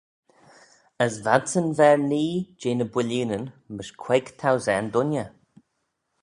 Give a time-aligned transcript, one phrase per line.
[1.03, 5.29] As v'adsyn v'er n'ee jeh ny bwilleenyn mysh queig thousane dooinney.